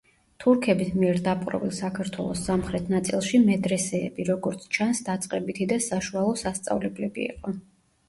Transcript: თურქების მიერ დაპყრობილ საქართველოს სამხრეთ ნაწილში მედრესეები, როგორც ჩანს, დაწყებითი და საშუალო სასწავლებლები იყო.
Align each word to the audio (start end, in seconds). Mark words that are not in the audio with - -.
თურქების 0.43 0.95
მიერ 1.01 1.19
დაპყრობილ 1.27 1.71
საქართველოს 1.81 2.41
სამხრეთ 2.49 2.91
ნაწილში 2.95 3.43
მედრესეები, 3.45 4.29
როგორც 4.33 4.69
ჩანს, 4.81 5.05
დაწყებითი 5.13 5.73
და 5.77 5.83
საშუალო 5.93 6.37
სასწავლებლები 6.45 7.33
იყო. 7.33 7.59